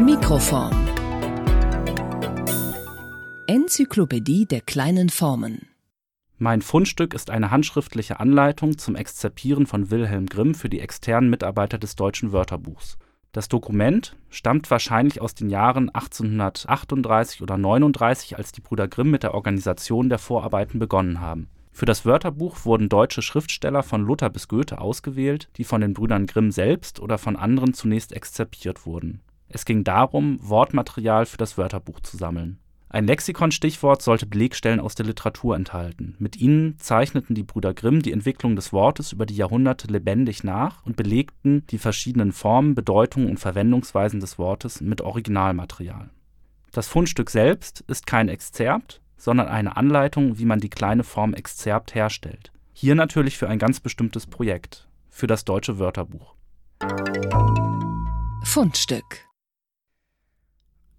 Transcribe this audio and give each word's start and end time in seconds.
Mikroform 0.00 0.70
Enzyklopädie 3.48 4.46
der 4.46 4.60
kleinen 4.60 5.08
Formen 5.08 5.66
Mein 6.36 6.62
Fundstück 6.62 7.14
ist 7.14 7.30
eine 7.30 7.50
handschriftliche 7.50 8.20
Anleitung 8.20 8.78
zum 8.78 8.94
Exzerpieren 8.94 9.66
von 9.66 9.90
Wilhelm 9.90 10.26
Grimm 10.26 10.54
für 10.54 10.68
die 10.68 10.78
externen 10.78 11.30
Mitarbeiter 11.30 11.78
des 11.78 11.96
Deutschen 11.96 12.30
Wörterbuchs. 12.30 12.96
Das 13.32 13.48
Dokument 13.48 14.16
stammt 14.30 14.70
wahrscheinlich 14.70 15.20
aus 15.20 15.34
den 15.34 15.50
Jahren 15.50 15.88
1838 15.88 17.42
oder 17.42 17.58
39, 17.58 18.38
als 18.38 18.52
die 18.52 18.60
Brüder 18.60 18.86
Grimm 18.86 19.10
mit 19.10 19.24
der 19.24 19.34
Organisation 19.34 20.08
der 20.08 20.18
Vorarbeiten 20.18 20.78
begonnen 20.78 21.20
haben. 21.20 21.48
Für 21.72 21.86
das 21.86 22.04
Wörterbuch 22.04 22.64
wurden 22.64 22.88
deutsche 22.88 23.22
Schriftsteller 23.22 23.82
von 23.82 24.02
Luther 24.02 24.30
bis 24.30 24.46
Goethe 24.46 24.80
ausgewählt, 24.80 25.48
die 25.56 25.64
von 25.64 25.80
den 25.80 25.94
Brüdern 25.94 26.26
Grimm 26.26 26.52
selbst 26.52 27.00
oder 27.00 27.18
von 27.18 27.34
anderen 27.34 27.74
zunächst 27.74 28.12
exzerpiert 28.12 28.86
wurden. 28.86 29.22
Es 29.48 29.64
ging 29.64 29.84
darum, 29.84 30.38
Wortmaterial 30.42 31.26
für 31.26 31.38
das 31.38 31.56
Wörterbuch 31.56 32.00
zu 32.00 32.16
sammeln. 32.16 32.58
Ein 32.90 33.06
Lexikonstichwort 33.06 34.00
sollte 34.00 34.24
Belegstellen 34.24 34.80
aus 34.80 34.94
der 34.94 35.04
Literatur 35.04 35.54
enthalten. 35.56 36.14
Mit 36.18 36.36
ihnen 36.36 36.78
zeichneten 36.78 37.34
die 37.34 37.42
Brüder 37.42 37.74
Grimm 37.74 38.00
die 38.00 38.12
Entwicklung 38.12 38.56
des 38.56 38.72
Wortes 38.72 39.12
über 39.12 39.26
die 39.26 39.36
Jahrhunderte 39.36 39.88
lebendig 39.88 40.42
nach 40.42 40.86
und 40.86 40.96
belegten 40.96 41.66
die 41.66 41.76
verschiedenen 41.76 42.32
Formen, 42.32 42.74
Bedeutungen 42.74 43.28
und 43.28 43.38
Verwendungsweisen 43.38 44.20
des 44.20 44.38
Wortes 44.38 44.80
mit 44.80 45.02
Originalmaterial. 45.02 46.08
Das 46.72 46.88
Fundstück 46.88 47.28
selbst 47.28 47.84
ist 47.88 48.06
kein 48.06 48.28
Exzerpt, 48.28 49.02
sondern 49.18 49.48
eine 49.48 49.76
Anleitung, 49.76 50.38
wie 50.38 50.46
man 50.46 50.60
die 50.60 50.70
kleine 50.70 51.04
Form 51.04 51.34
Exzerpt 51.34 51.94
herstellt. 51.94 52.52
Hier 52.72 52.94
natürlich 52.94 53.36
für 53.36 53.48
ein 53.48 53.58
ganz 53.58 53.80
bestimmtes 53.80 54.26
Projekt, 54.26 54.88
für 55.10 55.26
das 55.26 55.44
deutsche 55.44 55.78
Wörterbuch. 55.78 56.34
Fundstück 58.44 59.27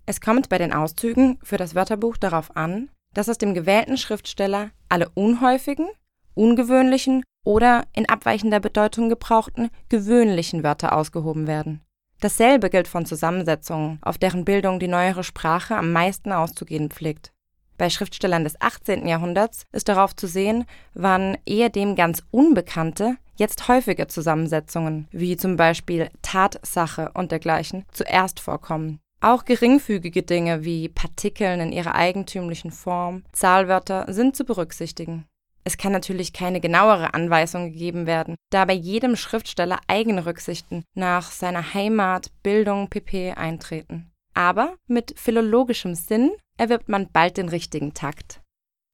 Es 0.09 0.22
kommt 0.22 0.49
bei 0.49 0.58
den 0.58 0.73
Auszügen 0.73 1.38
für 1.44 1.58
das 1.58 1.76
Wörterbuch 1.76 2.17
darauf 2.17 2.58
an, 2.58 2.89
dass 3.14 3.30
aus 3.30 3.38
dem 3.38 3.53
gewählten 3.53 3.95
Schriftsteller 3.95 4.72
alle 4.89 5.08
unhäufigen, 5.09 5.88
ungewöhnlichen 6.33 7.23
oder 7.45 7.83
in 7.94 8.09
abweichender 8.09 8.59
Bedeutung 8.59 9.09
gebrauchten 9.09 9.70
gewöhnlichen 9.88 10.64
Wörter 10.64 10.94
ausgehoben 10.98 11.45
werden. 11.45 11.81
Dasselbe 12.22 12.72
gilt 12.72 12.88
von 12.88 13.06
Zusammensetzungen, 13.06 14.00
auf 14.02 14.17
deren 14.17 14.45
Bildung 14.45 14.80
die 14.80 14.88
neuere 14.88 15.23
Sprache 15.23 15.75
am 15.75 15.92
meisten 15.92 16.31
auszugehen 16.31 16.89
pflegt. 16.89 17.31
Bei 17.78 17.92
Schriftstellern 17.92 18.44
des 18.44 18.59
18. 18.59 19.08
Jahrhunderts 19.08 19.67
ist 19.73 19.89
darauf 19.89 20.16
zu 20.16 20.26
sehen, 20.26 20.66
wann 20.95 21.38
ehedem 21.45 21.95
ganz 21.95 22.23
unbekannte, 22.31 23.17
jetzt 23.36 23.67
häufige 23.67 24.08
Zusammensetzungen, 24.08 25.08
wie 25.11 25.38
zum 25.38 25.55
Beispiel 25.55 26.09
Tatsache 26.23 27.11
und 27.14 27.31
dergleichen, 27.31 27.86
zuerst 27.92 28.39
vorkommen. 28.39 29.00
Auch 29.22 29.44
geringfügige 29.44 30.23
Dinge 30.23 30.64
wie 30.64 30.88
Partikeln 30.88 31.59
in 31.59 31.72
ihrer 31.73 31.95
eigentümlichen 31.95 32.72
Form, 32.72 33.23
Zahlwörter 33.34 34.06
sind 34.14 34.36
zu 34.36 34.45
berücksichtigen. 34.45 35.26
Es 35.66 35.78
kann 35.78 35.92
natürlich 35.92 36.31
keine 36.31 36.61
genauere 36.61 37.14
Anweisung 37.14 37.72
gegeben 37.72 38.08
werden, 38.08 38.36
da 38.50 38.64
bei 38.64 38.73
jedem 38.73 39.17
Schriftsteller 39.17 39.80
eigene 39.88 40.26
Rücksichten 40.26 40.84
nach 40.95 41.31
seiner 41.31 41.73
Heimat, 41.73 42.31
Bildung 42.44 42.89
pp. 42.89 43.34
eintreten. 43.34 44.09
Aber 44.34 44.78
mit 44.88 45.20
philologischem 45.20 45.95
Sinn 45.95 46.31
erwirbt 46.58 46.88
man 46.88 47.11
bald 47.11 47.38
den 47.38 47.50
richtigen 47.50 47.94
Takt. 47.94 48.42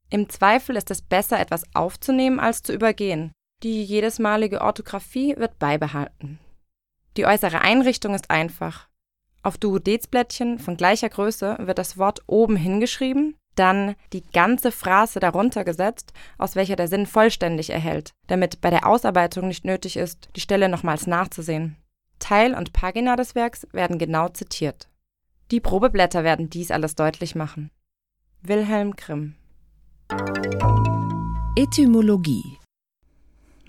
Im 0.10 0.28
Zweifel 0.30 0.76
ist 0.76 0.89
es 0.89 1.04
besser, 1.04 1.39
etwas 1.39 1.64
aufzunehmen, 1.76 2.39
als 2.39 2.64
zu 2.64 2.73
übergehen. 2.73 3.32
Die 3.62 3.84
jedesmalige 3.84 4.62
Orthographie 4.62 5.36
wird 5.38 5.60
beibehalten. 5.60 6.39
Die 7.16 7.26
äußere 7.26 7.62
Einrichtung 7.62 8.16
ist 8.16 8.32
einfach. 8.32 8.89
Auf 9.46 9.60
Duodezblättchen 9.60 10.58
von 10.58 10.76
gleicher 10.76 11.08
Größe 11.08 11.58
wird 11.60 11.78
das 11.78 12.00
Wort 12.00 12.24
oben 12.26 12.56
hingeschrieben, 12.56 13.36
dann 13.54 13.94
die 14.12 14.24
ganze 14.24 14.72
Phrase 14.72 15.20
darunter 15.20 15.64
gesetzt, 15.64 16.14
aus 16.40 16.56
welcher 16.56 16.76
der 16.76 16.88
Sinn 16.88 17.06
vollständig 17.06 17.70
erhält, 17.70 18.16
damit 18.26 18.60
bei 18.60 18.72
der 18.72 18.88
Ausarbeitung 18.88 19.48
nicht 19.48 19.64
nötig 19.64 19.98
ist, 19.98 20.30
die 20.36 20.39
Stelle 20.39 20.67
nochmals 20.67 21.05
nachzusehen. 21.05 21.76
Teil 22.17 22.55
und 22.55 22.73
Pagina 22.73 23.16
des 23.16 23.36
Werks 23.36 23.67
werden 23.72 24.00
genau 24.00 24.30
zitiert. 24.30 24.89
Die 25.52 25.60
Probeblätter 25.60 26.23
werden 26.23 26.50
dies 26.50 26.72
alles 26.72 26.95
deutlich 26.95 27.36
machen. 27.36 27.70
Wilhelm 28.42 28.95
Grimm 28.95 29.36
Etymologie 31.55 32.58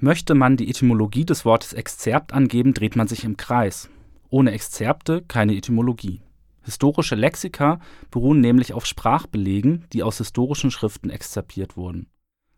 Möchte 0.01 0.35
man 0.35 0.57
die 0.57 0.71
Etymologie 0.71 1.27
des 1.27 1.45
Wortes 1.45 1.75
Exzerpt 1.75 2.33
angeben, 2.33 2.73
dreht 2.73 2.97
man 2.97 3.09
sich 3.09 3.25
im 3.25 3.37
Kreis. 3.37 3.91
Ohne 4.31 4.53
Exzerpte 4.53 5.23
keine 5.23 5.57
Etymologie. 5.57 6.21
Historische 6.63 7.15
Lexika 7.15 7.81
beruhen 8.11 8.41
nämlich 8.41 8.73
auf 8.73 8.87
Sprachbelegen, 8.87 9.85
die 9.93 10.03
aus 10.03 10.19
historischen 10.19 10.71
Schriften 10.71 11.11
exzerpiert 11.11 11.77
wurden. 11.77 12.09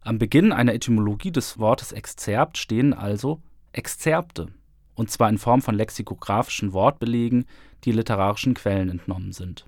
Am 0.00 0.18
Beginn 0.18 0.52
einer 0.52 0.74
Etymologie 0.74 1.32
des 1.32 1.58
Wortes 1.58 1.92
Exzerpt 1.92 2.56
stehen 2.56 2.94
also 2.94 3.42
Exzerpte 3.72 4.48
und 4.98 5.10
zwar 5.10 5.28
in 5.28 5.38
Form 5.38 5.62
von 5.62 5.76
lexikographischen 5.76 6.72
Wortbelegen, 6.72 7.46
die 7.84 7.92
literarischen 7.92 8.54
Quellen 8.54 8.90
entnommen 8.90 9.32
sind. 9.32 9.66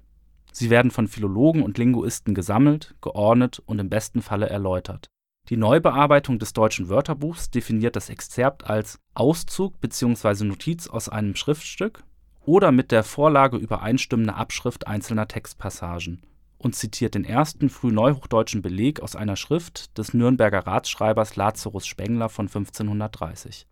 Sie 0.52 0.70
werden 0.70 0.90
von 0.90 1.06
Philologen 1.06 1.62
und 1.62 1.78
Linguisten 1.78 2.34
gesammelt, 2.34 2.96
geordnet 3.00 3.62
und 3.64 3.78
im 3.78 3.88
besten 3.88 4.22
Falle 4.22 4.48
erläutert. 4.48 5.06
Die 5.50 5.56
Neubearbeitung 5.56 6.38
des 6.38 6.52
deutschen 6.52 6.88
Wörterbuchs 6.88 7.50
definiert 7.50 7.96
das 7.96 8.08
Exzerpt 8.08 8.70
als 8.70 9.00
Auszug 9.14 9.80
bzw. 9.80 10.44
Notiz 10.44 10.86
aus 10.86 11.08
einem 11.08 11.34
Schriftstück 11.34 12.04
oder 12.42 12.70
mit 12.70 12.92
der 12.92 13.02
Vorlage 13.02 13.56
übereinstimmende 13.56 14.34
Abschrift 14.34 14.86
einzelner 14.86 15.26
Textpassagen 15.26 16.22
und 16.58 16.76
zitiert 16.76 17.16
den 17.16 17.24
ersten 17.24 17.68
frühneuhochdeutschen 17.68 18.62
Beleg 18.62 19.00
aus 19.00 19.16
einer 19.16 19.34
Schrift 19.34 19.98
des 19.98 20.14
Nürnberger 20.14 20.68
Ratsschreibers 20.68 21.34
Lazarus 21.34 21.84
Spengler 21.84 22.28
von 22.28 22.46
1530 22.46 23.66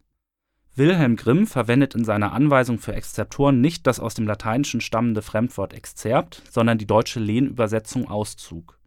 Wilhelm 0.74 1.14
Grimm 1.14 1.46
verwendet 1.46 1.94
in 1.94 2.04
seiner 2.04 2.32
Anweisung 2.32 2.80
für 2.80 2.94
Exzerptoren 2.94 3.60
nicht 3.60 3.86
das 3.86 4.00
aus 4.00 4.14
dem 4.14 4.26
Lateinischen 4.26 4.80
stammende 4.80 5.22
Fremdwort 5.22 5.74
Exzerpt, 5.74 6.42
sondern 6.50 6.78
die 6.78 6.86
deutsche 6.86 7.20
Lehnübersetzung 7.20 8.08
Auszug. 8.08 8.77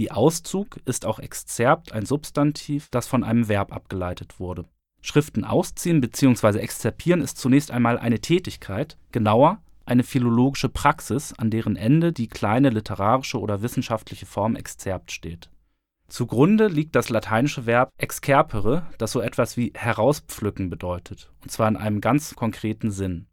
Wie 0.00 0.10
Auszug 0.10 0.78
ist 0.86 1.04
auch 1.04 1.18
Exzerpt 1.18 1.92
ein 1.92 2.06
Substantiv, 2.06 2.88
das 2.90 3.06
von 3.06 3.22
einem 3.22 3.48
Verb 3.48 3.70
abgeleitet 3.70 4.40
wurde. 4.40 4.64
Schriften 5.02 5.44
ausziehen 5.44 6.00
bzw. 6.00 6.56
exzerpieren 6.56 7.20
ist 7.20 7.36
zunächst 7.36 7.70
einmal 7.70 7.98
eine 7.98 8.18
Tätigkeit, 8.18 8.96
genauer 9.12 9.60
eine 9.84 10.02
philologische 10.02 10.70
Praxis, 10.70 11.34
an 11.36 11.50
deren 11.50 11.76
Ende 11.76 12.14
die 12.14 12.28
kleine 12.28 12.70
literarische 12.70 13.38
oder 13.38 13.60
wissenschaftliche 13.60 14.24
Form 14.24 14.56
Exzerpt 14.56 15.12
steht 15.12 15.50
Zugrunde 16.08 16.68
liegt 16.68 16.96
das 16.96 17.10
lateinische 17.10 17.66
Verb 17.66 17.90
excerpere, 17.98 18.86
das 18.96 19.12
so 19.12 19.20
etwas 19.20 19.58
wie 19.58 19.74
herauspflücken 19.74 20.70
bedeutet, 20.70 21.30
und 21.42 21.50
zwar 21.50 21.68
in 21.68 21.76
einem 21.76 22.00
ganz 22.00 22.34
konkreten 22.36 22.90
Sinn. 22.90 23.26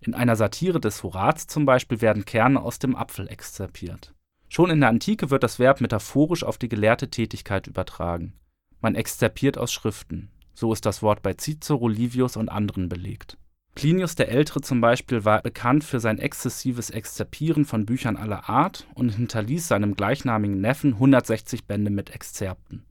In 0.00 0.14
einer 0.14 0.36
Satire 0.36 0.80
des 0.80 1.02
Horaz 1.02 1.48
zum 1.48 1.66
Beispiel 1.66 2.00
werden 2.00 2.24
Kerne 2.24 2.62
aus 2.62 2.78
dem 2.78 2.96
Apfel 2.96 3.28
exzerpiert. 3.28 4.14
Schon 4.48 4.70
in 4.70 4.80
der 4.80 4.88
Antike 4.88 5.30
wird 5.30 5.42
das 5.42 5.58
Verb 5.58 5.80
metaphorisch 5.80 6.44
auf 6.44 6.58
die 6.58 6.68
gelehrte 6.68 7.10
Tätigkeit 7.10 7.66
übertragen. 7.66 8.34
Man 8.80 8.94
exzerpiert 8.94 9.58
aus 9.58 9.72
Schriften. 9.72 10.30
So 10.52 10.72
ist 10.72 10.86
das 10.86 11.02
Wort 11.02 11.22
bei 11.22 11.34
Cicero, 11.34 11.88
Livius 11.88 12.36
und 12.36 12.48
anderen 12.48 12.88
belegt 12.88 13.36
Plinius 13.74 14.14
der 14.14 14.28
Ältere 14.28 14.60
zum 14.60 14.80
Beispiel 14.80 15.24
war 15.24 15.42
bekannt 15.42 15.82
für 15.82 15.98
sein 15.98 16.18
exzessives 16.18 16.90
Exzerpieren 16.90 17.64
von 17.64 17.86
Büchern 17.86 18.16
aller 18.16 18.48
Art 18.48 18.86
und 18.94 19.10
hinterließ 19.10 19.66
seinem 19.66 19.96
gleichnamigen 19.96 20.60
Neffen 20.60 20.94
160 20.94 21.66
Bände 21.66 21.90
mit 21.90 22.10
Exzerpten. 22.10 22.84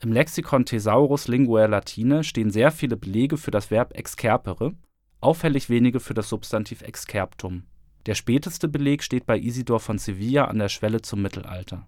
Im 0.00 0.12
Lexikon 0.12 0.64
Thesaurus 0.64 1.26
Linguae 1.26 1.66
Latine 1.66 2.22
stehen 2.22 2.50
sehr 2.50 2.70
viele 2.70 2.96
Belege 2.96 3.36
für 3.36 3.50
das 3.50 3.70
Verb 3.70 3.96
excerpere, 3.96 4.74
auffällig 5.20 5.70
wenige 5.70 5.98
für 5.98 6.14
das 6.14 6.28
Substantiv 6.28 6.82
excerptum. 6.82 7.64
Der 8.06 8.14
späteste 8.14 8.68
Beleg 8.68 9.02
steht 9.02 9.26
bei 9.26 9.38
Isidor 9.38 9.80
von 9.80 9.98
Sevilla 9.98 10.46
an 10.46 10.58
der 10.58 10.68
Schwelle 10.68 11.02
zum 11.02 11.22
Mittelalter. 11.22 11.86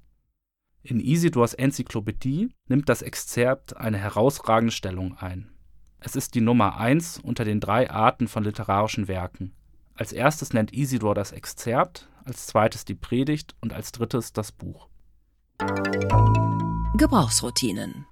In 0.83 1.01
Isidors 1.01 1.55
Enzyklopädie 1.55 2.51
nimmt 2.67 2.89
das 2.89 3.03
Exzerpt 3.03 3.77
eine 3.77 3.99
herausragende 3.99 4.73
Stellung 4.73 5.17
ein 5.17 5.51
es 6.01 6.15
ist 6.15 6.35
die 6.35 6.41
Nummer 6.41 6.77
eins 6.77 7.19
unter 7.19 7.45
den 7.45 7.61
drei 7.61 7.91
Arten 7.91 8.29
von 8.29 8.45
literarischen 8.45 9.09
Werken. 9.09 9.53
Als 9.95 10.13
erstes 10.13 10.53
nennt 10.53 10.73
Isidor 10.73 11.15
das 11.15 11.33
Exzerpt, 11.33 12.09
als 12.25 12.47
zweites 12.47 12.85
die 12.85 12.95
Predigt 12.95 13.57
und 13.61 13.73
als 13.73 13.91
drittes 13.91 14.33
das 14.33 14.53
Buch. 14.53 14.89
Gebrauchsroutinen 16.97 18.07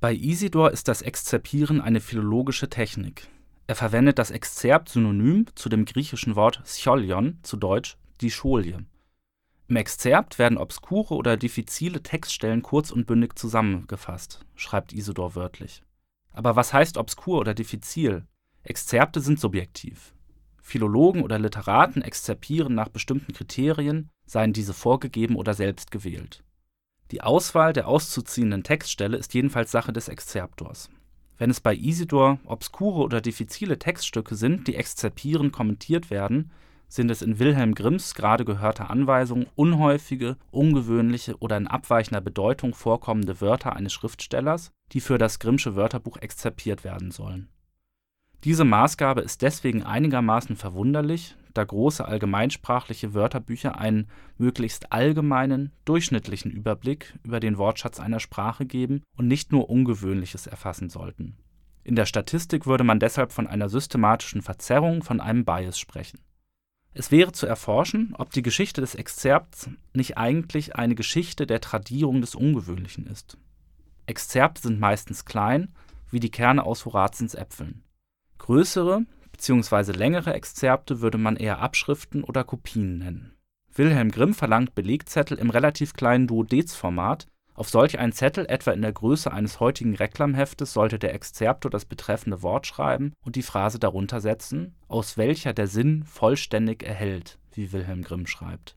Bei 0.00 0.12
Isidor 0.12 0.72
ist 0.72 0.88
das 0.88 1.02
Exzerpieren 1.02 1.80
eine 1.80 2.00
philologische 2.00 2.68
Technik. 2.68 3.28
Er 3.68 3.74
verwendet 3.74 4.18
das 4.18 4.30
Exzerpt 4.30 4.88
synonym 4.88 5.44
zu 5.54 5.68
dem 5.68 5.84
griechischen 5.84 6.36
Wort 6.36 6.62
scholion, 6.66 7.38
zu 7.42 7.58
Deutsch 7.58 7.98
die 8.22 8.30
Scholie. 8.30 8.86
Im 9.68 9.76
Exzerpt 9.76 10.38
werden 10.38 10.56
obskure 10.56 11.14
oder 11.14 11.36
diffizile 11.36 12.02
Textstellen 12.02 12.62
kurz 12.62 12.90
und 12.90 13.06
bündig 13.06 13.38
zusammengefasst, 13.38 14.46
schreibt 14.54 14.94
Isidor 14.94 15.34
wörtlich. 15.34 15.82
Aber 16.30 16.56
was 16.56 16.72
heißt 16.72 16.96
obskur 16.96 17.40
oder 17.40 17.52
diffizil? 17.52 18.26
Exzerpte 18.62 19.20
sind 19.20 19.38
subjektiv. 19.38 20.14
Philologen 20.62 21.22
oder 21.22 21.38
Literaten 21.38 22.00
exzerpieren 22.00 22.74
nach 22.74 22.88
bestimmten 22.88 23.34
Kriterien, 23.34 24.08
seien 24.24 24.54
diese 24.54 24.72
vorgegeben 24.72 25.36
oder 25.36 25.52
selbst 25.52 25.90
gewählt. 25.90 26.42
Die 27.10 27.20
Auswahl 27.20 27.74
der 27.74 27.86
auszuziehenden 27.86 28.62
Textstelle 28.62 29.18
ist 29.18 29.34
jedenfalls 29.34 29.70
Sache 29.70 29.92
des 29.92 30.08
Exzerptors. 30.08 30.88
Wenn 31.38 31.50
es 31.50 31.60
bei 31.60 31.74
Isidor 31.74 32.38
obskure 32.44 33.02
oder 33.02 33.20
diffizile 33.20 33.78
Textstücke 33.78 34.34
sind, 34.34 34.66
die 34.66 34.74
exzerpierend 34.74 35.52
kommentiert 35.52 36.10
werden, 36.10 36.50
sind 36.88 37.10
es 37.10 37.22
in 37.22 37.38
Wilhelm 37.38 37.74
Grimms 37.74 38.14
gerade 38.14 38.44
gehörte 38.44 38.90
Anweisung 38.90 39.46
unhäufige, 39.54 40.36
ungewöhnliche 40.50 41.36
oder 41.38 41.56
in 41.56 41.66
abweichender 41.66 42.20
Bedeutung 42.20 42.74
vorkommende 42.74 43.40
Wörter 43.40 43.76
eines 43.76 43.92
Schriftstellers, 43.92 44.72
die 44.92 45.00
für 45.00 45.18
das 45.18 45.38
Grimmsche 45.38 45.76
Wörterbuch 45.76 46.16
exzerpiert 46.16 46.84
werden 46.84 47.10
sollen. 47.10 47.48
Diese 48.44 48.64
Maßgabe 48.64 49.20
ist 49.20 49.42
deswegen 49.42 49.82
einigermaßen 49.82 50.54
verwunderlich, 50.54 51.36
da 51.54 51.64
große 51.64 52.04
allgemeinsprachliche 52.04 53.12
Wörterbücher 53.12 53.78
einen 53.78 54.08
möglichst 54.36 54.92
allgemeinen, 54.92 55.72
durchschnittlichen 55.84 56.52
Überblick 56.52 57.18
über 57.24 57.40
den 57.40 57.58
Wortschatz 57.58 57.98
einer 57.98 58.20
Sprache 58.20 58.64
geben 58.64 59.02
und 59.16 59.26
nicht 59.26 59.50
nur 59.50 59.68
Ungewöhnliches 59.68 60.46
erfassen 60.46 60.88
sollten. 60.88 61.36
In 61.82 61.96
der 61.96 62.06
Statistik 62.06 62.66
würde 62.66 62.84
man 62.84 63.00
deshalb 63.00 63.32
von 63.32 63.48
einer 63.48 63.68
systematischen 63.68 64.42
Verzerrung, 64.42 65.02
von 65.02 65.20
einem 65.20 65.44
Bias 65.44 65.78
sprechen. 65.78 66.20
Es 66.94 67.10
wäre 67.10 67.32
zu 67.32 67.46
erforschen, 67.46 68.14
ob 68.16 68.30
die 68.30 68.42
Geschichte 68.42 68.80
des 68.80 68.94
Exzerpts 68.94 69.70
nicht 69.92 70.16
eigentlich 70.16 70.76
eine 70.76 70.94
Geschichte 70.94 71.46
der 71.46 71.60
Tradierung 71.60 72.20
des 72.20 72.34
Ungewöhnlichen 72.34 73.06
ist. 73.06 73.36
Exzerpte 74.06 74.62
sind 74.62 74.78
meistens 74.78 75.24
klein, 75.24 75.72
wie 76.10 76.20
die 76.20 76.30
Kerne 76.30 76.64
aus 76.64 76.84
Horazens 76.84 77.34
Äpfeln. 77.34 77.82
Größere 78.48 79.02
bzw. 79.32 79.92
längere 79.92 80.32
Exzerpte 80.32 81.02
würde 81.02 81.18
man 81.18 81.36
eher 81.36 81.58
Abschriften 81.58 82.24
oder 82.24 82.44
Kopien 82.44 82.96
nennen. 82.96 83.36
Wilhelm 83.74 84.10
Grimm 84.10 84.32
verlangt 84.32 84.74
Belegzettel 84.74 85.36
im 85.36 85.50
relativ 85.50 85.92
kleinen 85.92 86.26
Duodezformat. 86.26 87.26
Auf 87.52 87.68
solch 87.68 87.98
einen 87.98 88.12
Zettel, 88.12 88.46
etwa 88.48 88.70
in 88.70 88.80
der 88.80 88.94
Größe 88.94 89.30
eines 89.30 89.60
heutigen 89.60 89.94
Reklamheftes, 89.94 90.72
sollte 90.72 90.98
der 90.98 91.12
Exzerptor 91.12 91.70
das 91.70 91.84
betreffende 91.84 92.42
Wort 92.42 92.66
schreiben 92.66 93.12
und 93.20 93.36
die 93.36 93.42
Phrase 93.42 93.78
darunter 93.78 94.22
setzen, 94.22 94.74
aus 94.88 95.18
welcher 95.18 95.52
der 95.52 95.66
Sinn 95.66 96.04
vollständig 96.04 96.82
erhält, 96.82 97.38
wie 97.52 97.70
Wilhelm 97.72 98.00
Grimm 98.00 98.26
schreibt. 98.26 98.76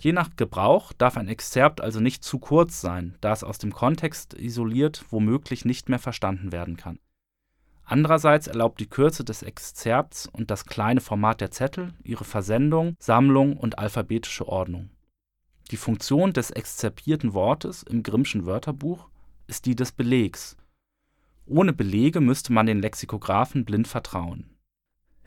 Je 0.00 0.10
nach 0.10 0.30
Gebrauch 0.34 0.92
darf 0.92 1.16
ein 1.16 1.28
Exzerpt 1.28 1.80
also 1.80 2.00
nicht 2.00 2.24
zu 2.24 2.40
kurz 2.40 2.80
sein, 2.80 3.16
da 3.20 3.32
es 3.32 3.44
aus 3.44 3.58
dem 3.58 3.72
Kontext 3.72 4.34
isoliert 4.34 5.04
womöglich 5.10 5.64
nicht 5.64 5.88
mehr 5.88 6.00
verstanden 6.00 6.50
werden 6.50 6.76
kann. 6.76 6.98
Andererseits 7.88 8.48
erlaubt 8.48 8.80
die 8.80 8.88
Kürze 8.88 9.22
des 9.24 9.42
Exzerpts 9.42 10.26
und 10.26 10.50
das 10.50 10.66
kleine 10.66 11.00
Format 11.00 11.40
der 11.40 11.52
Zettel 11.52 11.94
ihre 12.02 12.24
Versendung, 12.24 12.96
Sammlung 12.98 13.56
und 13.56 13.78
alphabetische 13.78 14.48
Ordnung. 14.48 14.90
Die 15.70 15.76
Funktion 15.76 16.32
des 16.32 16.50
exzerpierten 16.50 17.32
Wortes 17.32 17.84
im 17.84 18.02
Grimmschen 18.02 18.44
Wörterbuch 18.44 19.08
ist 19.46 19.66
die 19.66 19.76
des 19.76 19.92
Belegs. 19.92 20.56
Ohne 21.46 21.72
Belege 21.72 22.20
müsste 22.20 22.52
man 22.52 22.66
den 22.66 22.80
Lexikographen 22.80 23.64
blind 23.64 23.86
vertrauen. 23.86 24.50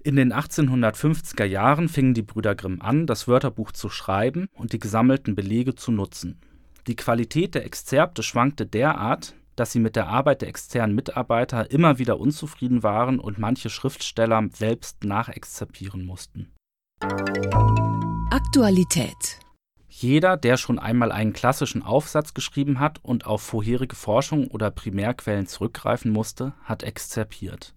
In 0.04 0.18
den 0.18 0.34
1850er 0.34 1.46
Jahren 1.46 1.88
fingen 1.88 2.14
die 2.14 2.24
Brüder 2.24 2.56
Grimm 2.56 2.82
an, 2.82 3.08
das 3.08 3.30
Wörterbuch 3.30 3.72
zu 3.72 3.90
schreiben 3.90 4.48
und 4.54 4.74
die 4.74 4.80
gesammelten 4.80 5.34
Belege 5.34 5.76
zu 5.76 5.94
nutzen. 5.94 6.42
Die 6.88 6.96
Qualität 6.98 7.56
der 7.56 7.66
Exzerpte 7.66 8.24
schwankte 8.24 8.66
derart, 8.66 9.36
dass 9.60 9.72
sie 9.72 9.80
mit 9.80 9.96
der 9.96 10.08
Arbeit 10.08 10.42
der 10.42 10.50
externen 10.50 10.96
Mitarbeiter 10.96 11.70
immer 11.72 12.00
wieder 12.00 12.20
unzufrieden 12.20 12.84
waren 12.84 13.20
und 13.20 13.38
manche 13.38 13.70
Schriftsteller 13.70 14.48
selbst 14.54 15.04
nachexzerpieren 15.04 16.06
mussten. 16.06 16.54
Aktualität 18.32 19.40
jeder, 20.02 20.38
der 20.38 20.56
schon 20.56 20.80
einmal 20.80 21.12
einen 21.12 21.34
klassischen 21.34 21.84
Aufsatz 21.84 22.34
geschrieben 22.34 22.80
hat 22.80 23.04
und 23.04 23.26
auf 23.26 23.42
vorherige 23.42 23.96
Forschung 23.96 24.48
oder 24.48 24.72
Primärquellen 24.72 25.46
zurückgreifen 25.46 26.12
musste, 26.12 26.54
hat 26.64 26.84
exzerpiert. 26.84 27.74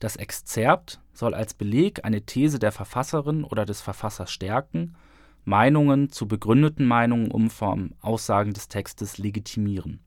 Das 0.00 0.16
Exzerpt 0.16 1.00
soll 1.12 1.34
als 1.34 1.52
Beleg 1.52 2.04
eine 2.06 2.22
These 2.22 2.58
der 2.58 2.72
Verfasserin 2.72 3.44
oder 3.44 3.66
des 3.66 3.82
Verfassers 3.82 4.30
stärken, 4.30 4.96
Meinungen 5.44 6.10
zu 6.10 6.26
begründeten 6.26 6.86
Meinungen 6.86 7.30
umformen, 7.30 7.94
Aussagen 8.00 8.54
des 8.54 8.68
Textes 8.68 9.18
legitimieren. 9.18 10.00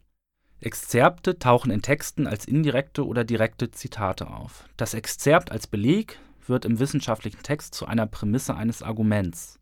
Exzerpte 0.61 1.39
tauchen 1.39 1.71
in 1.71 1.81
Texten 1.81 2.27
als 2.27 2.45
indirekte 2.45 3.05
oder 3.05 3.23
direkte 3.23 3.71
Zitate 3.71 4.29
auf. 4.29 4.69
Das 4.77 4.93
Exzerpt 4.93 5.51
als 5.51 5.65
Beleg 5.65 6.19
wird 6.45 6.65
im 6.65 6.79
wissenschaftlichen 6.79 7.41
Text 7.41 7.73
zu 7.73 7.87
einer 7.87 8.05
Prämisse 8.05 8.55
eines 8.55 8.83
Arguments. 8.83 9.59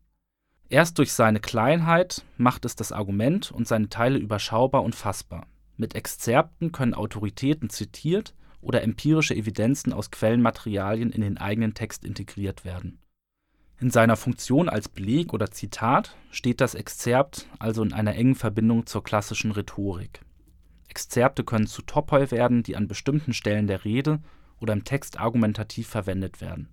Erst 0.68 0.98
durch 0.98 1.12
seine 1.14 1.40
Kleinheit 1.40 2.22
macht 2.36 2.66
es 2.66 2.76
das 2.76 2.92
Argument 2.92 3.50
und 3.50 3.66
seine 3.66 3.88
Teile 3.88 4.18
überschaubar 4.18 4.82
und 4.82 4.94
fassbar. 4.94 5.46
Mit 5.78 5.94
Exzerpten 5.94 6.70
können 6.70 6.94
Autoritäten 6.94 7.70
zitiert 7.70 8.34
oder 8.60 8.82
empirische 8.82 9.34
Evidenzen 9.34 9.94
aus 9.94 10.10
Quellenmaterialien 10.10 11.10
in 11.10 11.22
den 11.22 11.38
eigenen 11.38 11.72
Text 11.72 12.04
integriert 12.04 12.66
werden. 12.66 12.98
In 13.80 13.90
seiner 13.90 14.16
Funktion 14.16 14.68
als 14.68 14.90
Beleg 14.90 15.32
oder 15.32 15.50
Zitat 15.50 16.14
steht 16.30 16.60
das 16.60 16.74
Exzerpt 16.74 17.46
also 17.58 17.82
in 17.82 17.94
einer 17.94 18.14
engen 18.14 18.34
Verbindung 18.34 18.84
zur 18.84 19.02
klassischen 19.02 19.52
Rhetorik. 19.52 20.20
Exzerpte 20.90 21.44
können 21.44 21.68
zu 21.68 21.82
Topoi 21.82 22.30
werden, 22.30 22.62
die 22.62 22.76
an 22.76 22.88
bestimmten 22.88 23.32
Stellen 23.32 23.68
der 23.68 23.84
Rede 23.84 24.20
oder 24.58 24.72
im 24.72 24.84
Text 24.84 25.18
argumentativ 25.18 25.88
verwendet 25.88 26.40
werden. 26.40 26.68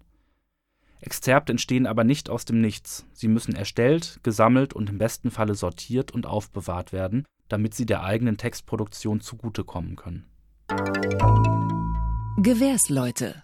Exzerpte 0.99 1.51
entstehen 1.51 1.85
aber 1.85 2.03
nicht 2.03 2.29
aus 2.29 2.43
dem 2.43 2.59
Nichts. 2.59 3.05
Sie 3.13 3.27
müssen 3.27 3.55
erstellt, 3.55 4.19
gesammelt 4.23 4.73
und 4.73 4.89
im 4.89 4.97
besten 4.97 5.29
Falle 5.29 5.53
sortiert 5.53 6.11
und 6.11 6.25
aufbewahrt 6.25 6.91
werden, 6.91 7.25
damit 7.47 7.75
sie 7.75 7.85
der 7.85 8.03
eigenen 8.03 8.37
Textproduktion 8.37 9.21
zugutekommen 9.21 9.95
können. 9.95 10.25
Gewährsleute 12.37 13.43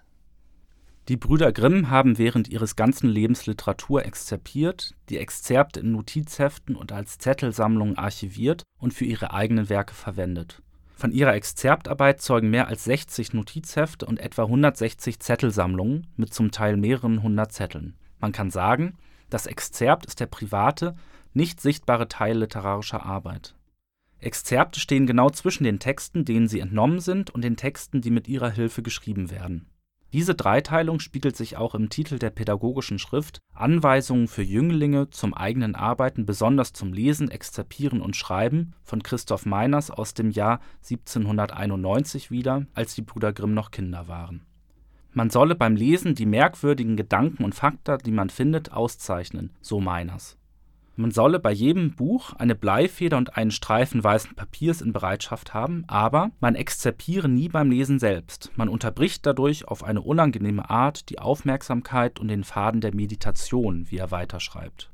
Die 1.10 1.18
Brüder 1.18 1.52
Grimm 1.52 1.90
haben 1.90 2.18
während 2.18 2.48
ihres 2.48 2.78
ganzen 2.78 3.10
Lebens 3.10 3.46
Literatur 3.46 4.06
exzerpiert, 4.06 4.96
die 5.10 5.18
Exzerpte 5.18 5.82
in 5.82 5.92
Notizheften 5.92 6.78
und 6.78 6.94
als 6.94 7.18
Zettelsammlungen 7.18 7.98
archiviert 7.98 8.64
und 8.80 8.94
für 8.94 9.04
ihre 9.04 9.34
eigenen 9.34 9.68
Werke 9.68 9.94
verwendet. 9.94 10.62
Von 10.96 11.12
ihrer 11.12 11.34
Exzerptarbeit 11.34 12.22
zeugen 12.22 12.50
mehr 12.50 12.70
als 12.70 12.86
60 12.86 13.34
Notizhefte 13.34 14.06
und 14.06 14.22
etwa 14.22 14.44
160 14.44 15.20
Zettelsammlungen 15.20 16.08
mit 16.16 16.34
zum 16.34 16.52
Teil 16.52 16.78
mehreren 16.78 17.22
hundert 17.22 17.52
Zetteln. 17.52 17.96
Man 18.22 18.32
kann 18.32 18.50
sagen, 18.50 18.96
das 19.30 19.46
Exzerpt 19.46 20.06
ist 20.06 20.22
der 20.22 20.28
private, 20.28 20.96
nicht 21.34 21.60
sichtbare 21.60 22.08
Teil 22.08 22.38
literarischer 22.38 23.06
Arbeit. 23.06 23.56
Exzerpte 24.20 24.80
stehen 24.80 25.06
genau 25.06 25.30
zwischen 25.30 25.66
den 25.66 25.80
Texten, 25.80 26.24
denen 26.24 26.48
sie 26.48 26.62
entnommen 26.62 27.02
sind, 27.02 27.32
und 27.32 27.44
den 27.44 27.58
Texten, 27.58 28.00
die 28.00 28.12
mit 28.12 28.30
ihrer 28.30 28.50
Hilfe 28.50 28.82
geschrieben 28.82 29.30
werden. 29.30 29.66
Diese 30.14 30.36
Dreiteilung 30.36 31.00
spiegelt 31.00 31.36
sich 31.36 31.58
auch 31.58 31.74
im 31.74 31.90
Titel 31.90 32.20
der 32.20 32.30
pädagogischen 32.30 33.00
Schrift 33.00 33.40
Anweisungen 33.52 34.28
für 34.28 34.44
Jünglinge 34.44 35.10
zum 35.10 35.34
eigenen 35.34 35.74
Arbeiten, 35.74 36.28
besonders 36.28 36.72
zum 36.72 36.94
Lesen, 36.94 37.32
Exzerpieren 37.32 38.00
und 38.00 38.16
Schreiben 38.16 38.76
von 38.84 39.02
Christoph 39.02 39.48
Meiners 39.48 39.90
aus 39.90 40.14
dem 40.14 40.30
Jahr 40.30 40.60
1791 40.84 42.30
wieder, 42.30 42.68
als 42.76 42.94
die 42.94 43.02
Brüder 43.02 43.34
Grimm 43.34 43.56
noch 43.56 43.72
Kinder 43.72 44.08
waren. 44.08 44.46
Man 45.14 45.32
solle 45.32 45.56
beim 45.56 45.76
Lesen 45.76 46.14
die 46.14 46.28
merkwürdigen 46.28 46.96
Gedanken 46.96 47.44
und 47.44 47.56
Fakta, 47.56 47.98
die 47.98 48.12
man 48.12 48.30
findet, 48.30 48.72
auszeichnen, 48.72 49.50
so 49.62 49.80
Meiners. 49.80 50.38
Man 50.96 51.10
solle 51.10 51.40
bei 51.40 51.52
jedem 51.52 51.96
Buch 51.96 52.34
eine 52.34 52.54
Bleifeder 52.54 53.18
und 53.18 53.36
einen 53.36 53.50
Streifen 53.50 54.04
weißen 54.04 54.36
Papiers 54.36 54.82
in 54.82 54.94
Bereitschaft 54.94 55.54
haben, 55.54 55.86
aber 55.88 56.32
man 56.40 56.54
exzerpiere 56.54 57.28
nie 57.28 57.50
beim 57.50 57.72
Lesen 57.72 57.98
selbst. 57.98 58.52
Man 58.56 58.70
unterbricht 58.70 59.26
dadurch 59.26 59.68
auf 59.68 59.84
eine 59.84 60.02
unangenehme 60.02 60.70
Art 60.70 61.10
die 61.10 61.18
Aufmerksamkeit 61.18 62.20
und 62.20 62.28
den 62.28 62.44
Faden 62.44 62.80
der 62.80 62.94
Meditation, 62.94 63.90
wie 63.90 63.98
er 63.98 64.12
weiterschreibt. 64.12 64.92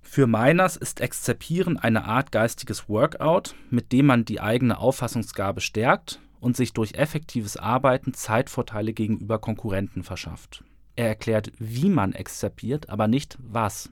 Für 0.00 0.26
Meiners 0.26 0.76
ist 0.76 1.00
Exzerpieren 1.00 1.76
eine 1.76 2.04
Art 2.04 2.30
geistiges 2.30 2.88
Workout, 2.88 3.54
mit 3.70 3.92
dem 3.92 4.06
man 4.06 4.24
die 4.24 4.40
eigene 4.40 4.78
Auffassungsgabe 4.78 5.60
stärkt 5.60 6.20
und 6.38 6.56
sich 6.56 6.72
durch 6.72 6.94
effektives 6.94 7.56
Arbeiten 7.56 8.14
Zeitvorteile 8.14 8.92
gegenüber 8.92 9.38
Konkurrenten 9.38 10.02
verschafft. 10.02 10.64
Er 10.96 11.08
erklärt, 11.08 11.50
wie 11.58 11.88
man 11.88 12.12
exzerpiert, 12.12 12.90
aber 12.90 13.08
nicht 13.08 13.38
was. 13.40 13.90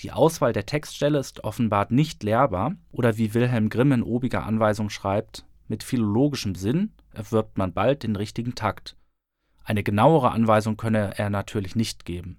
Die 0.00 0.12
Auswahl 0.12 0.54
der 0.54 0.64
Textstelle 0.64 1.18
ist 1.18 1.44
offenbar 1.44 1.86
nicht 1.90 2.22
lehrbar 2.22 2.74
oder 2.90 3.18
wie 3.18 3.34
Wilhelm 3.34 3.68
Grimm 3.68 3.92
in 3.92 4.02
obiger 4.02 4.44
Anweisung 4.44 4.88
schreibt, 4.88 5.44
mit 5.68 5.84
philologischem 5.84 6.54
Sinn 6.54 6.92
erwirbt 7.12 7.58
man 7.58 7.72
bald 7.72 8.02
den 8.02 8.16
richtigen 8.16 8.54
Takt. 8.54 8.96
Eine 9.62 9.82
genauere 9.82 10.30
Anweisung 10.30 10.76
könne 10.76 11.18
er 11.18 11.28
natürlich 11.28 11.76
nicht 11.76 12.04
geben. 12.04 12.38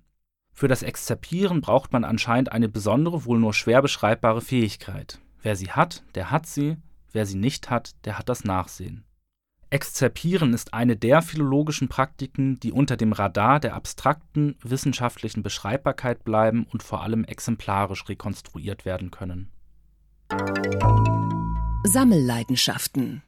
Für 0.53 0.67
das 0.67 0.83
Exzerpieren 0.83 1.61
braucht 1.61 1.93
man 1.93 2.03
anscheinend 2.03 2.51
eine 2.51 2.67
besondere, 2.67 3.25
wohl 3.25 3.39
nur 3.39 3.53
schwer 3.53 3.81
beschreibbare 3.81 4.41
Fähigkeit. 4.41 5.19
Wer 5.41 5.55
sie 5.55 5.71
hat, 5.71 6.03
der 6.15 6.31
hat 6.31 6.45
sie, 6.45 6.77
wer 7.11 7.25
sie 7.25 7.37
nicht 7.37 7.69
hat, 7.69 7.95
der 8.05 8.17
hat 8.17 8.27
das 8.27 8.43
Nachsehen. 8.43 9.05
Exzerpieren 9.71 10.53
ist 10.53 10.73
eine 10.73 10.97
der 10.97 11.21
philologischen 11.21 11.87
Praktiken, 11.87 12.59
die 12.59 12.73
unter 12.73 12.97
dem 12.97 13.13
Radar 13.13 13.61
der 13.61 13.73
abstrakten 13.73 14.57
wissenschaftlichen 14.61 15.43
Beschreibbarkeit 15.43 16.25
bleiben 16.25 16.67
und 16.69 16.83
vor 16.83 17.01
allem 17.01 17.23
exemplarisch 17.23 18.09
rekonstruiert 18.09 18.83
werden 18.83 19.11
können. 19.11 19.49
Sammelleidenschaften 21.85 23.23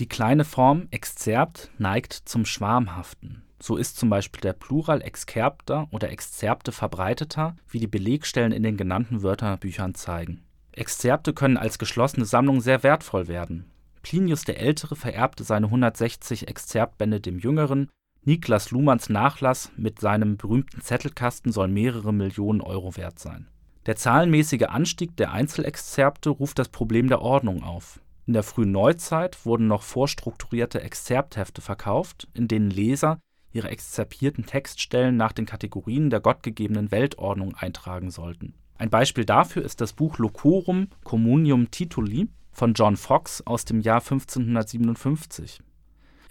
Die 0.00 0.08
kleine 0.08 0.44
Form 0.44 0.88
Exzerpt 0.90 1.70
neigt 1.78 2.14
zum 2.14 2.44
Schwarmhaften. 2.44 3.44
So 3.60 3.76
ist 3.76 3.96
zum 3.96 4.10
Beispiel 4.10 4.40
der 4.40 4.54
Plural 4.54 5.02
excerpta 5.02 5.86
oder 5.92 6.10
Exzerpte 6.10 6.72
verbreiteter, 6.72 7.54
wie 7.68 7.78
die 7.78 7.86
Belegstellen 7.86 8.50
in 8.50 8.64
den 8.64 8.76
genannten 8.76 9.22
Wörterbüchern 9.22 9.94
zeigen. 9.94 10.42
Exzerpte 10.72 11.32
können 11.32 11.56
als 11.56 11.78
geschlossene 11.78 12.24
Sammlung 12.24 12.60
sehr 12.60 12.82
wertvoll 12.82 13.28
werden. 13.28 13.70
Plinius 14.02 14.44
der 14.44 14.60
Ältere 14.60 14.96
vererbte 14.96 15.44
seine 15.44 15.66
160 15.66 16.48
Exzerptbände 16.48 17.20
dem 17.20 17.38
Jüngeren, 17.38 17.90
Niklas 18.24 18.70
Luhmanns 18.70 19.08
Nachlass 19.08 19.70
mit 19.76 20.00
seinem 20.00 20.36
berühmten 20.36 20.82
Zettelkasten 20.82 21.52
soll 21.52 21.68
mehrere 21.68 22.12
Millionen 22.12 22.60
Euro 22.60 22.96
wert 22.96 23.18
sein. 23.18 23.48
Der 23.86 23.96
zahlenmäßige 23.96 24.64
Anstieg 24.64 25.16
der 25.16 25.32
Einzelexzerpte 25.32 26.30
ruft 26.30 26.58
das 26.58 26.68
Problem 26.68 27.08
der 27.08 27.22
Ordnung 27.22 27.62
auf. 27.62 28.00
In 28.26 28.34
der 28.34 28.42
frühen 28.42 28.72
Neuzeit 28.72 29.46
wurden 29.46 29.66
noch 29.66 29.82
vorstrukturierte 29.82 30.82
Exzerpthefte 30.82 31.62
verkauft, 31.62 32.28
in 32.34 32.48
denen 32.48 32.70
Leser 32.70 33.18
ihre 33.52 33.70
exzerpierten 33.70 34.44
Textstellen 34.44 35.16
nach 35.16 35.32
den 35.32 35.46
Kategorien 35.46 36.10
der 36.10 36.20
gottgegebenen 36.20 36.90
Weltordnung 36.90 37.54
eintragen 37.54 38.10
sollten. 38.10 38.52
Ein 38.76 38.90
Beispiel 38.90 39.24
dafür 39.24 39.64
ist 39.64 39.80
das 39.80 39.94
Buch 39.94 40.18
Locorum 40.18 40.88
Communium 41.02 41.70
Tituli 41.70 42.28
von 42.58 42.74
John 42.74 42.96
Fox 42.96 43.40
aus 43.46 43.64
dem 43.64 43.78
Jahr 43.78 44.00
1557. 44.00 45.60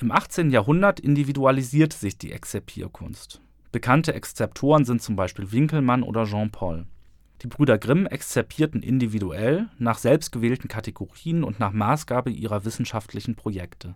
Im 0.01 0.11
18. 0.11 0.51
Jahrhundert 0.51 0.99
individualisierte 0.99 1.95
sich 1.95 2.17
die 2.17 2.33
Exzerpierkunst. 2.33 3.41
Bekannte 3.71 4.13
Exzeptoren 4.13 4.83
sind 4.83 5.01
zum 5.01 5.15
Beispiel 5.15 5.53
Winkelmann 5.53 6.03
oder 6.03 6.25
Jean 6.25 6.51
Paul. 6.51 6.85
Die 7.43 7.47
Brüder 7.47 7.77
Grimm 7.77 8.05
exzerpierten 8.07 8.83
individuell, 8.83 9.69
nach 9.79 9.99
selbstgewählten 9.99 10.67
Kategorien 10.67 11.45
und 11.45 11.61
nach 11.61 11.71
Maßgabe 11.71 12.29
ihrer 12.29 12.65
wissenschaftlichen 12.65 13.35
Projekte. 13.35 13.95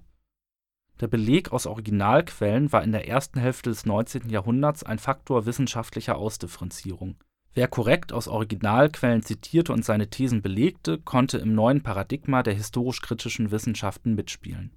Der 1.02 1.08
Beleg 1.08 1.52
aus 1.52 1.66
Originalquellen 1.68 2.72
war 2.72 2.82
in 2.82 2.94
der 2.94 3.10
ersten 3.10 3.42
Hälfte 3.42 3.72
des 3.72 3.86
19. 3.86 4.30
Jahrhunderts 4.30 4.84
ein 4.84 5.00
Faktor 5.00 5.46
wissenschaftlicher 5.46 6.16
Ausdifferenzierung 6.16 7.18
Wer 7.54 7.68
korrekt 7.68 8.14
aus 8.14 8.30
Originalquellen 8.30 9.24
zitierte 9.24 9.74
und 9.74 9.84
seine 9.84 10.10
Thesen 10.10 10.42
belegte, 10.42 11.00
konnte 11.00 11.38
im 11.38 11.54
neuen 11.54 11.84
Paradigma 11.84 12.44
der 12.44 12.54
historisch-kritischen 12.54 13.52
Wissenschaften 13.52 14.16
mitspielen. 14.16 14.72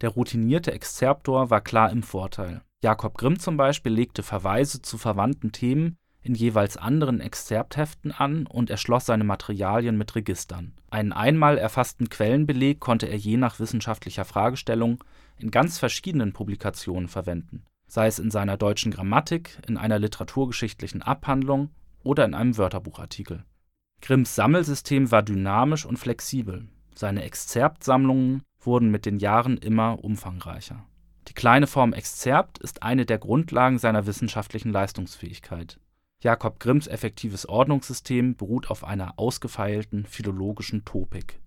Der 0.00 0.10
routinierte 0.10 0.72
Exzerptor 0.72 1.50
war 1.50 1.60
klar 1.60 1.90
im 1.90 2.04
Vorteil. 2.04 2.62
Jakob 2.82 3.18
Grimm 3.18 3.38
zum 3.38 3.56
Beispiel 3.56 3.92
legte 3.92 4.22
Verweise 4.22 4.80
zu 4.80 4.98
verwandten 4.98 5.50
Themen 5.50 5.96
in 6.22 6.34
jeweils 6.34 6.76
anderen 6.76 7.20
Exzerptheften 7.20 8.12
an 8.12 8.46
und 8.46 8.70
erschloss 8.70 9.06
seine 9.06 9.24
Materialien 9.24 9.98
mit 9.98 10.14
Registern. 10.14 10.74
Einen 10.90 11.12
einmal 11.12 11.58
erfassten 11.58 12.08
Quellenbeleg 12.08 12.78
konnte 12.78 13.06
er 13.06 13.16
je 13.16 13.36
nach 13.36 13.58
wissenschaftlicher 13.58 14.24
Fragestellung 14.24 15.02
in 15.38 15.50
ganz 15.50 15.78
verschiedenen 15.78 16.32
Publikationen 16.32 17.08
verwenden, 17.08 17.64
sei 17.86 18.06
es 18.06 18.18
in 18.18 18.30
seiner 18.30 18.56
deutschen 18.56 18.92
Grammatik, 18.92 19.58
in 19.66 19.76
einer 19.76 19.98
literaturgeschichtlichen 19.98 21.02
Abhandlung 21.02 21.70
oder 22.02 22.24
in 22.24 22.34
einem 22.34 22.56
Wörterbuchartikel. 22.56 23.44
Grimms 24.02 24.34
Sammelsystem 24.34 25.10
war 25.10 25.22
dynamisch 25.22 25.84
und 25.84 25.98
flexibel. 25.98 26.68
Seine 26.94 27.22
Exzerptsammlungen 27.22 28.42
wurden 28.60 28.90
mit 28.90 29.06
den 29.06 29.18
Jahren 29.18 29.56
immer 29.56 30.02
umfangreicher. 30.02 30.84
Die 31.28 31.34
kleine 31.34 31.66
Form 31.66 31.92
Exzerpt 31.92 32.58
ist 32.58 32.82
eine 32.82 33.06
der 33.06 33.18
Grundlagen 33.18 33.78
seiner 33.78 34.06
wissenschaftlichen 34.06 34.72
Leistungsfähigkeit. 34.72 35.78
Jakob 36.22 36.60
Grimms 36.60 36.86
effektives 36.86 37.48
Ordnungssystem 37.48 38.36
beruht 38.36 38.70
auf 38.70 38.84
einer 38.84 39.18
ausgefeilten 39.18 40.04
philologischen 40.04 40.84
Topik. 40.84 41.40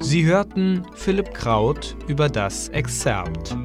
Sie 0.00 0.24
hörten 0.24 0.82
Philipp 0.94 1.32
Kraut 1.32 1.96
über 2.08 2.28
das 2.28 2.68
Exzerpt. 2.70 3.56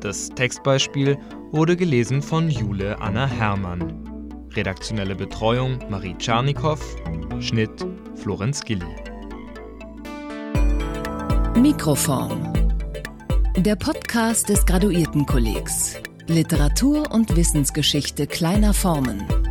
Das 0.00 0.28
Textbeispiel 0.28 1.18
wurde 1.50 1.76
gelesen 1.76 2.22
von 2.22 2.50
Jule 2.50 3.00
Anna 3.00 3.26
Herrmann. 3.26 4.13
Redaktionelle 4.56 5.14
Betreuung 5.14 5.78
Marie 5.90 6.14
Czarnikow, 6.18 6.78
Schnitt 7.40 7.84
Florenz 8.14 8.62
Gilli. 8.62 8.84
Mikroform. 11.56 12.52
Der 13.56 13.76
Podcast 13.76 14.48
des 14.48 14.64
Graduiertenkollegs. 14.64 15.96
Literatur 16.26 17.12
und 17.12 17.36
Wissensgeschichte 17.36 18.26
kleiner 18.26 18.74
Formen. 18.74 19.43